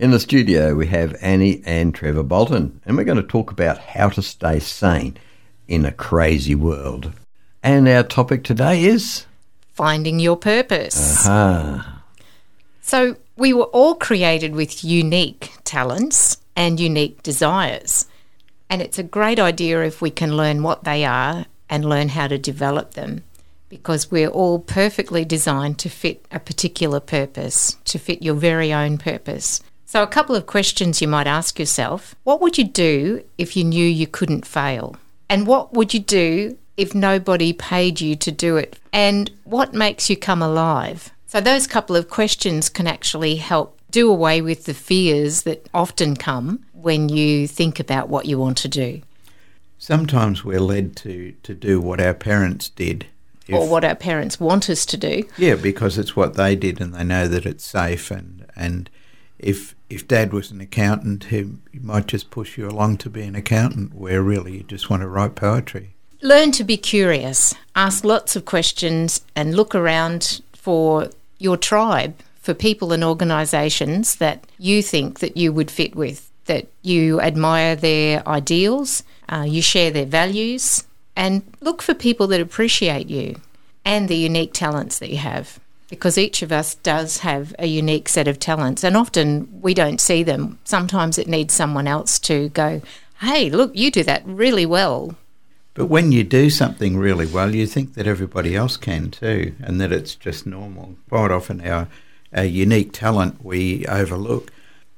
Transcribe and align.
In 0.00 0.12
the 0.12 0.18
studio, 0.18 0.74
we 0.74 0.86
have 0.86 1.14
Annie 1.20 1.62
and 1.66 1.94
Trevor 1.94 2.22
Bolton, 2.22 2.80
and 2.86 2.96
we're 2.96 3.04
going 3.04 3.18
to 3.20 3.22
talk 3.22 3.50
about 3.50 3.76
how 3.76 4.08
to 4.08 4.22
stay 4.22 4.58
sane 4.58 5.18
in 5.68 5.84
a 5.84 5.92
crazy 5.92 6.54
world. 6.54 7.12
And 7.62 7.86
our 7.86 8.02
topic 8.02 8.42
today 8.42 8.84
is 8.84 9.26
finding 9.74 10.18
your 10.18 10.38
purpose. 10.38 11.26
uh 11.26 11.84
So, 12.80 13.16
we 13.36 13.52
were 13.52 13.68
all 13.74 13.94
created 13.94 14.54
with 14.54 14.82
unique 14.82 15.52
talents 15.64 16.38
and 16.56 16.80
unique 16.80 17.22
desires. 17.22 18.06
And 18.70 18.80
it's 18.80 18.98
a 18.98 19.02
great 19.02 19.38
idea 19.38 19.84
if 19.84 20.00
we 20.00 20.10
can 20.10 20.34
learn 20.34 20.62
what 20.62 20.84
they 20.84 21.04
are 21.04 21.44
and 21.68 21.84
learn 21.84 22.08
how 22.08 22.26
to 22.26 22.38
develop 22.38 22.94
them 22.94 23.22
because 23.68 24.10
we're 24.10 24.28
all 24.28 24.60
perfectly 24.60 25.26
designed 25.26 25.78
to 25.78 25.90
fit 25.90 26.24
a 26.32 26.40
particular 26.40 27.00
purpose, 27.00 27.76
to 27.84 27.98
fit 27.98 28.22
your 28.22 28.34
very 28.34 28.72
own 28.72 28.96
purpose. 28.96 29.62
So, 29.90 30.04
a 30.04 30.06
couple 30.06 30.36
of 30.36 30.46
questions 30.46 31.02
you 31.02 31.08
might 31.08 31.26
ask 31.26 31.58
yourself 31.58 32.14
What 32.22 32.40
would 32.40 32.56
you 32.56 32.62
do 32.62 33.24
if 33.38 33.56
you 33.56 33.64
knew 33.64 33.84
you 33.84 34.06
couldn't 34.06 34.46
fail? 34.46 34.94
And 35.28 35.48
what 35.48 35.72
would 35.72 35.92
you 35.92 35.98
do 35.98 36.56
if 36.76 36.94
nobody 36.94 37.52
paid 37.52 38.00
you 38.00 38.14
to 38.14 38.30
do 38.30 38.56
it? 38.56 38.78
And 38.92 39.32
what 39.42 39.74
makes 39.74 40.08
you 40.08 40.16
come 40.16 40.42
alive? 40.42 41.10
So, 41.26 41.40
those 41.40 41.66
couple 41.66 41.96
of 41.96 42.08
questions 42.08 42.68
can 42.68 42.86
actually 42.86 43.34
help 43.34 43.80
do 43.90 44.08
away 44.08 44.40
with 44.40 44.66
the 44.66 44.74
fears 44.74 45.42
that 45.42 45.68
often 45.74 46.14
come 46.14 46.64
when 46.72 47.08
you 47.08 47.48
think 47.48 47.80
about 47.80 48.08
what 48.08 48.26
you 48.26 48.38
want 48.38 48.58
to 48.58 48.68
do 48.68 49.02
Sometimes 49.76 50.44
we're 50.44 50.60
led 50.60 50.94
to, 50.98 51.32
to 51.42 51.52
do 51.52 51.80
what 51.80 52.00
our 52.00 52.14
parents 52.14 52.68
did. 52.68 53.06
If- 53.48 53.56
or 53.56 53.68
what 53.68 53.84
our 53.84 53.96
parents 53.96 54.38
want 54.38 54.70
us 54.70 54.86
to 54.86 54.96
do. 54.96 55.24
Yeah, 55.36 55.56
because 55.56 55.98
it's 55.98 56.14
what 56.14 56.34
they 56.34 56.54
did 56.54 56.80
and 56.80 56.94
they 56.94 57.02
know 57.02 57.26
that 57.26 57.44
it's 57.44 57.64
safe. 57.64 58.12
And, 58.12 58.46
and 58.54 58.88
if 59.42 59.74
if 59.88 60.06
dad 60.06 60.32
was 60.32 60.50
an 60.50 60.60
accountant, 60.60 61.24
he, 61.24 61.46
he 61.72 61.78
might 61.80 62.06
just 62.06 62.30
push 62.30 62.56
you 62.56 62.68
along 62.68 62.98
to 62.98 63.10
be 63.10 63.22
an 63.22 63.34
accountant, 63.34 63.94
where 63.94 64.22
really 64.22 64.58
you 64.58 64.62
just 64.62 64.88
want 64.88 65.02
to 65.02 65.08
write 65.08 65.34
poetry. 65.34 65.94
Learn 66.22 66.52
to 66.52 66.64
be 66.64 66.76
curious, 66.76 67.54
ask 67.74 68.04
lots 68.04 68.36
of 68.36 68.44
questions, 68.44 69.24
and 69.34 69.56
look 69.56 69.74
around 69.74 70.42
for 70.52 71.10
your 71.38 71.56
tribe, 71.56 72.14
for 72.40 72.54
people 72.54 72.92
and 72.92 73.02
organisations 73.02 74.16
that 74.16 74.46
you 74.58 74.82
think 74.82 75.18
that 75.20 75.36
you 75.36 75.52
would 75.52 75.70
fit 75.70 75.96
with, 75.96 76.30
that 76.44 76.68
you 76.82 77.20
admire 77.20 77.74
their 77.74 78.26
ideals, 78.28 79.02
uh, 79.28 79.44
you 79.48 79.62
share 79.62 79.90
their 79.90 80.06
values, 80.06 80.84
and 81.16 81.42
look 81.60 81.82
for 81.82 81.94
people 81.94 82.26
that 82.28 82.40
appreciate 82.40 83.08
you 83.08 83.40
and 83.84 84.08
the 84.08 84.16
unique 84.16 84.52
talents 84.52 84.98
that 84.98 85.10
you 85.10 85.16
have. 85.16 85.58
Because 85.90 86.16
each 86.16 86.40
of 86.40 86.52
us 86.52 86.76
does 86.76 87.18
have 87.18 87.54
a 87.58 87.66
unique 87.66 88.08
set 88.08 88.28
of 88.28 88.38
talents, 88.38 88.84
and 88.84 88.96
often 88.96 89.60
we 89.60 89.74
don't 89.74 90.00
see 90.00 90.22
them. 90.22 90.58
Sometimes 90.64 91.18
it 91.18 91.28
needs 91.28 91.52
someone 91.52 91.88
else 91.88 92.18
to 92.20 92.48
go, 92.50 92.80
Hey, 93.20 93.50
look, 93.50 93.76
you 93.76 93.90
do 93.90 94.02
that 94.04 94.22
really 94.24 94.64
well. 94.64 95.16
But 95.74 95.86
when 95.86 96.10
you 96.10 96.24
do 96.24 96.48
something 96.48 96.96
really 96.96 97.26
well, 97.26 97.54
you 97.54 97.66
think 97.66 97.94
that 97.94 98.06
everybody 98.06 98.56
else 98.56 98.76
can 98.76 99.10
too, 99.10 99.54
and 99.60 99.80
that 99.80 99.92
it's 99.92 100.14
just 100.14 100.46
normal. 100.46 100.96
Quite 101.08 101.30
often, 101.30 101.66
our, 101.66 101.88
our 102.32 102.44
unique 102.44 102.92
talent 102.92 103.44
we 103.44 103.86
overlook. 103.86 104.50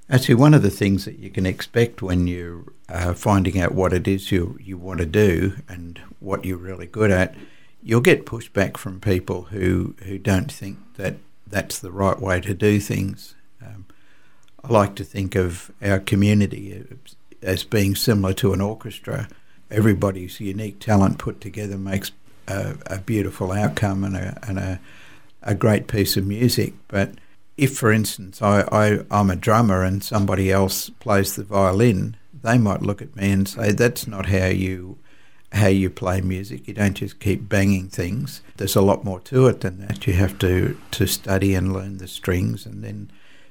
Actually, 0.09 0.35
one 0.37 0.55
of 0.55 0.63
the 0.63 0.71
things 0.71 1.05
that 1.05 1.19
you 1.19 1.31
can 1.31 1.47
expect 1.47 2.03
when 2.03 2.27
you're 2.27 2.65
uh, 2.89 3.15
finding 3.15 3.61
out 3.61 3.75
what 3.75 3.93
it 3.93 4.07
is 4.07 4.31
you, 4.31 4.59
you 4.61 4.77
want 4.77 5.01
to 5.01 5.07
do 5.07 5.55
and 5.69 6.01
what 6.21 6.45
you're 6.45 6.57
really 6.57 6.87
good 6.87 7.11
at, 7.11 7.35
you'll 7.83 8.01
get 8.01 8.27
pushback 8.27 8.77
from 8.77 9.01
people 9.01 9.43
who, 9.45 9.95
who 10.05 10.19
don't 10.19 10.51
think 10.51 10.79
that 10.97 11.17
that's 11.47 11.79
the 11.79 11.91
right 11.91 12.19
way 12.21 12.41
to 12.41 12.55
do 12.55 12.81
things. 12.81 13.35
Um, 13.61 13.87
I 14.65 14.73
like 14.73 14.95
to 14.97 15.05
think 15.05 15.35
of 15.35 15.71
our 15.83 15.99
community 15.99 16.85
as 17.43 17.65
being 17.65 17.95
similar 17.95 18.33
to 18.35 18.53
an 18.53 18.61
orchestra. 18.61 19.29
Everybody's 19.71 20.41
unique 20.41 20.79
talent 20.79 21.19
put 21.19 21.41
together 21.41 21.77
makes 21.77 22.13
a, 22.47 22.77
a 22.87 22.99
beautiful 22.99 23.53
outcome 23.53 24.05
and, 24.05 24.17
a, 24.17 24.39
and 24.43 24.59
a, 24.59 24.81
a 25.43 25.55
great 25.55 25.89
piece 25.89 26.17
of 26.17 26.27
music. 26.27 26.75
But 26.89 27.13
if, 27.57 27.77
for 27.77 27.93
instance, 27.93 28.41
I, 28.41 28.63
I, 28.73 29.01
I'm 29.11 29.31
a 29.31 29.37
drummer 29.37 29.83
and 29.83 30.03
somebody 30.03 30.51
else 30.51 30.91
plays 30.91 31.37
the 31.37 31.45
violin, 31.45 32.17
they 32.43 32.59
might 32.59 32.83
look 32.83 33.03
at 33.03 33.15
me 33.15 33.31
and 33.31 33.49
say, 33.49 33.73
"That's 33.73 34.07
not 34.07 34.27
how 34.27 34.47
you 34.47 34.99
how 35.53 35.67
you 35.67 35.91
play 35.91 36.21
music. 36.21 36.67
You 36.67 36.75
don't 36.75 36.95
just 36.95 37.21
keep 37.21 37.49
banging 37.49 37.89
things. 37.89 38.41
There's 38.57 38.77
a 38.77 38.83
lot 38.83 39.05
more 39.05 39.21
to 39.21 39.47
it 39.47 39.61
than 39.61 39.79
that. 39.87 40.07
You 40.07 40.15
have 40.15 40.39
to 40.39 40.79
to 40.93 41.07
study 41.07 41.55
and 41.55 41.73
learn 41.73 41.99
the 41.99 42.09
strings, 42.09 42.67
and 42.67 42.83
then 42.83 43.11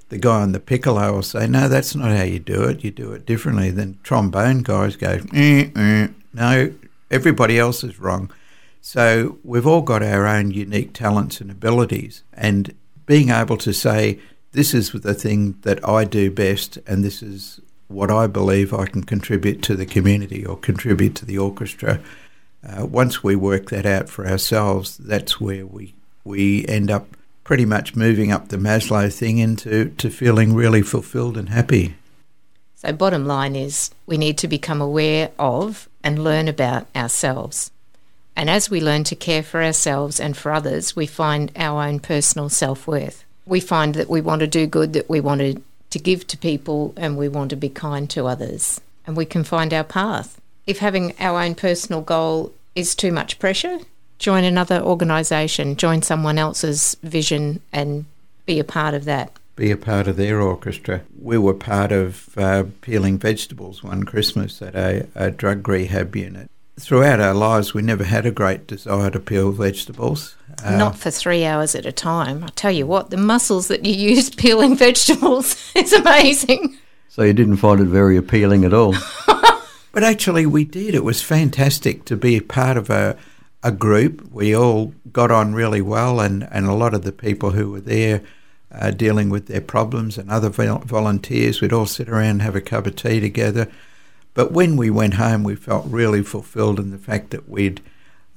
the 0.09 0.17
guy 0.17 0.41
on 0.41 0.51
the 0.51 0.59
piccolo 0.59 1.13
will 1.13 1.21
say, 1.21 1.47
"No, 1.47 1.69
that's 1.69 1.95
not 1.95 2.15
how 2.15 2.23
you 2.23 2.39
do 2.39 2.63
it. 2.63 2.83
You 2.83 2.91
do 2.91 3.11
it 3.13 3.25
differently." 3.25 3.69
Then 3.69 3.97
trombone 4.03 4.63
guys 4.63 4.95
go, 4.95 5.19
eh, 5.33 5.69
eh. 5.75 6.07
"No, 6.33 6.73
everybody 7.09 7.59
else 7.59 7.83
is 7.83 7.99
wrong." 7.99 8.31
So 8.81 9.37
we've 9.43 9.67
all 9.67 9.83
got 9.83 10.01
our 10.01 10.25
own 10.25 10.49
unique 10.51 10.93
talents 10.93 11.39
and 11.39 11.51
abilities, 11.51 12.23
and 12.33 12.73
being 13.05 13.29
able 13.29 13.57
to 13.57 13.73
say, 13.73 14.19
"This 14.53 14.73
is 14.73 14.91
the 14.91 15.13
thing 15.13 15.55
that 15.61 15.87
I 15.87 16.03
do 16.03 16.31
best, 16.31 16.79
and 16.87 17.03
this 17.03 17.21
is 17.21 17.61
what 17.91 18.11
I 18.11 18.27
believe 18.27 18.73
I 18.73 18.85
can 18.85 19.03
contribute 19.03 19.61
to 19.63 19.75
the 19.75 19.85
community 19.85 20.45
or 20.45 20.57
contribute 20.57 21.15
to 21.15 21.25
the 21.25 21.37
orchestra." 21.37 21.99
Uh, 22.67 22.85
once 22.85 23.23
we 23.23 23.35
work 23.35 23.69
that 23.69 23.85
out 23.85 24.09
for 24.09 24.27
ourselves, 24.27 24.97
that's 24.97 25.41
where 25.41 25.65
we 25.65 25.93
we 26.23 26.65
end 26.67 26.91
up 26.91 27.07
pretty 27.43 27.65
much 27.65 27.95
moving 27.95 28.31
up 28.31 28.47
the 28.47 28.57
Maslow 28.57 29.11
thing 29.11 29.37
into 29.37 29.89
to 29.97 30.09
feeling 30.09 30.53
really 30.53 30.81
fulfilled 30.81 31.37
and 31.37 31.49
happy. 31.49 31.95
So, 32.75 32.93
bottom 32.93 33.25
line 33.25 33.55
is 33.55 33.91
we 34.05 34.17
need 34.17 34.37
to 34.39 34.47
become 34.47 34.81
aware 34.81 35.31
of 35.37 35.89
and 36.03 36.23
learn 36.23 36.47
about 36.47 36.87
ourselves. 36.95 37.71
And 38.35 38.49
as 38.49 38.69
we 38.69 38.81
learn 38.81 39.03
to 39.05 39.15
care 39.15 39.43
for 39.43 39.61
ourselves 39.61 40.19
and 40.19 40.35
for 40.35 40.51
others, 40.51 40.95
we 40.95 41.05
find 41.05 41.51
our 41.55 41.83
own 41.83 41.99
personal 41.99 42.49
self 42.49 42.87
worth. 42.87 43.23
We 43.45 43.59
find 43.59 43.95
that 43.95 44.09
we 44.09 44.21
want 44.21 44.39
to 44.39 44.47
do 44.47 44.65
good, 44.65 44.93
that 44.93 45.09
we 45.09 45.19
want 45.19 45.41
to, 45.41 45.61
to 45.91 45.99
give 45.99 46.27
to 46.27 46.37
people, 46.37 46.93
and 46.97 47.17
we 47.17 47.29
want 47.29 47.51
to 47.51 47.55
be 47.55 47.69
kind 47.69 48.09
to 48.09 48.25
others. 48.25 48.81
And 49.05 49.15
we 49.15 49.25
can 49.25 49.43
find 49.43 49.73
our 49.73 49.83
path. 49.83 50.41
If 50.65 50.79
having 50.79 51.13
our 51.19 51.41
own 51.41 51.55
personal 51.55 52.01
goal 52.01 52.53
is 52.75 52.95
too 52.95 53.11
much 53.11 53.39
pressure, 53.39 53.79
join 54.19 54.43
another 54.43 54.81
organisation, 54.81 55.75
join 55.75 56.01
someone 56.01 56.37
else's 56.37 56.95
vision, 57.03 57.61
and 57.73 58.05
be 58.45 58.59
a 58.59 58.63
part 58.63 58.93
of 58.93 59.05
that. 59.05 59.31
Be 59.55 59.71
a 59.71 59.77
part 59.77 60.07
of 60.07 60.17
their 60.17 60.41
orchestra. 60.41 61.01
We 61.21 61.37
were 61.37 61.53
part 61.53 61.91
of 61.91 62.37
uh, 62.37 62.65
peeling 62.81 63.17
vegetables 63.17 63.83
one 63.83 64.03
Christmas 64.03 64.61
at 64.61 64.75
a, 64.75 65.07
a 65.13 65.29
drug 65.29 65.67
rehab 65.67 66.15
unit. 66.15 66.49
Throughout 66.81 67.19
our 67.19 67.35
lives, 67.35 67.73
we 67.73 67.83
never 67.83 68.03
had 68.03 68.25
a 68.25 68.31
great 68.31 68.65
desire 68.65 69.11
to 69.11 69.19
peel 69.19 69.51
vegetables. 69.51 70.35
Uh, 70.63 70.77
Not 70.77 70.97
for 70.97 71.11
three 71.11 71.45
hours 71.45 71.75
at 71.75 71.85
a 71.85 71.91
time. 71.91 72.43
I 72.43 72.47
tell 72.55 72.71
you 72.71 72.87
what, 72.87 73.11
the 73.11 73.17
muscles 73.17 73.67
that 73.67 73.85
you 73.85 73.93
use 73.93 74.29
peeling 74.43 74.75
vegetables 74.75 75.71
is 75.75 75.93
amazing. 75.93 76.77
So 77.07 77.21
you 77.21 77.33
didn't 77.33 77.57
find 77.57 77.79
it 77.79 77.85
very 77.85 78.17
appealing 78.17 78.65
at 78.65 78.73
all. 78.73 78.95
But 79.93 80.03
actually, 80.05 80.45
we 80.45 80.63
did. 80.63 80.95
It 80.95 81.03
was 81.03 81.21
fantastic 81.21 82.05
to 82.05 82.15
be 82.15 82.39
part 82.39 82.77
of 82.77 82.89
a, 82.89 83.17
a 83.61 83.73
group. 83.73 84.31
We 84.31 84.55
all 84.55 84.93
got 85.11 85.31
on 85.31 85.53
really 85.53 85.81
well, 85.81 86.21
and, 86.21 86.47
and 86.49 86.65
a 86.65 86.73
lot 86.73 86.93
of 86.93 87.01
the 87.01 87.11
people 87.11 87.51
who 87.51 87.69
were 87.71 87.81
there 87.81 88.21
uh, 88.71 88.91
dealing 88.91 89.29
with 89.29 89.47
their 89.47 89.59
problems 89.59 90.17
and 90.17 90.31
other 90.31 90.47
vol- 90.47 90.79
volunteers, 90.85 91.59
we'd 91.59 91.73
all 91.73 91.85
sit 91.87 92.07
around 92.07 92.29
and 92.29 92.41
have 92.41 92.55
a 92.55 92.61
cup 92.61 92.87
of 92.87 92.95
tea 92.95 93.19
together. 93.19 93.67
But 94.33 94.51
when 94.51 94.77
we 94.77 94.89
went 94.89 95.15
home, 95.15 95.43
we 95.43 95.55
felt 95.55 95.85
really 95.87 96.23
fulfilled 96.23 96.79
in 96.79 96.91
the 96.91 96.97
fact 96.97 97.31
that 97.31 97.49
we'd 97.49 97.81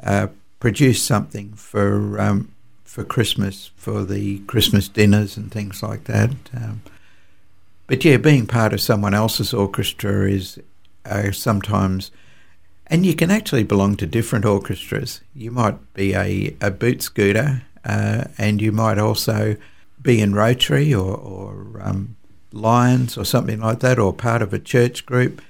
uh, 0.02 0.28
produced 0.58 1.06
something 1.06 1.54
for 1.54 2.20
um, 2.20 2.48
for 2.84 3.04
Christmas, 3.04 3.70
for 3.76 4.04
the 4.04 4.38
Christmas 4.40 4.88
dinners 4.88 5.36
and 5.36 5.50
things 5.50 5.82
like 5.82 6.04
that. 6.04 6.30
Um, 6.54 6.82
but 7.88 8.04
yeah, 8.04 8.18
being 8.18 8.46
part 8.46 8.72
of 8.72 8.80
someone 8.80 9.14
else's 9.14 9.52
orchestra 9.52 10.30
is 10.30 10.60
uh, 11.04 11.32
sometimes, 11.32 12.12
and 12.86 13.04
you 13.04 13.14
can 13.14 13.30
actually 13.30 13.64
belong 13.64 13.96
to 13.96 14.06
different 14.06 14.44
orchestras. 14.44 15.20
You 15.34 15.50
might 15.50 15.94
be 15.94 16.14
a, 16.14 16.56
a 16.60 16.70
boot 16.70 17.02
scooter, 17.02 17.62
uh, 17.84 18.24
and 18.38 18.62
you 18.62 18.70
might 18.72 18.98
also 18.98 19.56
be 20.00 20.20
in 20.20 20.34
Rotary 20.34 20.94
or, 20.94 21.16
or 21.16 21.80
um, 21.82 22.16
Lions 22.52 23.18
or 23.18 23.24
something 23.24 23.60
like 23.60 23.80
that, 23.80 23.98
or 23.98 24.12
part 24.12 24.40
of 24.40 24.54
a 24.54 24.58
church 24.58 25.04
group, 25.04 25.42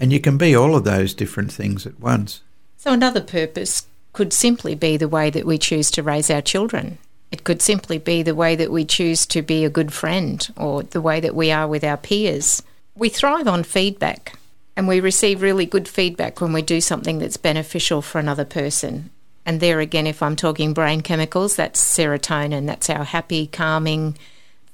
and 0.00 0.12
you 0.12 0.18
can 0.18 0.38
be 0.38 0.56
all 0.56 0.74
of 0.74 0.84
those 0.84 1.12
different 1.12 1.52
things 1.52 1.86
at 1.86 2.00
once. 2.00 2.40
So, 2.78 2.92
another 2.92 3.20
purpose 3.20 3.86
could 4.14 4.32
simply 4.32 4.74
be 4.74 4.96
the 4.96 5.08
way 5.08 5.28
that 5.28 5.46
we 5.46 5.58
choose 5.58 5.90
to 5.92 6.02
raise 6.02 6.30
our 6.30 6.40
children. 6.40 6.98
It 7.30 7.44
could 7.44 7.62
simply 7.62 7.98
be 7.98 8.22
the 8.22 8.34
way 8.34 8.56
that 8.56 8.72
we 8.72 8.84
choose 8.84 9.24
to 9.26 9.42
be 9.42 9.64
a 9.64 9.70
good 9.70 9.92
friend 9.92 10.48
or 10.56 10.82
the 10.82 11.02
way 11.02 11.20
that 11.20 11.36
we 11.36 11.52
are 11.52 11.68
with 11.68 11.84
our 11.84 11.98
peers. 11.98 12.62
We 12.96 13.08
thrive 13.10 13.46
on 13.46 13.62
feedback 13.62 14.36
and 14.74 14.88
we 14.88 14.98
receive 14.98 15.42
really 15.42 15.66
good 15.66 15.86
feedback 15.86 16.40
when 16.40 16.52
we 16.52 16.62
do 16.62 16.80
something 16.80 17.18
that's 17.18 17.36
beneficial 17.36 18.02
for 18.02 18.18
another 18.18 18.46
person. 18.46 19.10
And 19.46 19.60
there 19.60 19.80
again, 19.80 20.06
if 20.06 20.22
I'm 20.22 20.34
talking 20.34 20.72
brain 20.72 21.02
chemicals, 21.02 21.56
that's 21.56 21.84
serotonin, 21.84 22.66
that's 22.66 22.90
our 22.90 23.04
happy, 23.04 23.46
calming, 23.46 24.16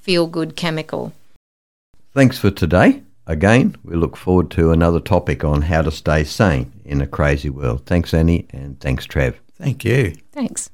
feel 0.01 0.27
good 0.27 0.57
chemical. 0.57 1.13
Thanks 2.15 2.39
for 2.39 2.51
today. 2.51 3.03
Again, 3.27 3.77
we 3.83 3.97
look 3.97 4.17
forward 4.17 4.51
to 4.53 4.71
another 4.71 5.01
topic 5.01 5.43
on 5.43 5.63
how 5.63 5.83
to 5.83 5.91
stay 5.91 6.23
sane 6.23 6.73
in 6.85 7.01
a 7.01 7.07
crazy 7.07 7.51
world. 7.51 7.85
Thanks, 7.85 8.15
Annie, 8.15 8.47
and 8.51 8.79
thanks, 8.81 9.05
Trev. 9.05 9.41
Thank 9.59 9.85
you. 9.85 10.15
Thanks. 10.33 10.71